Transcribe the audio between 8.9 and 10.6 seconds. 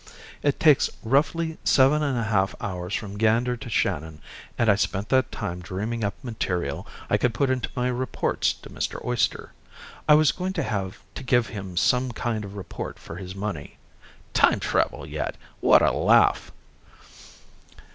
Oyster. I was going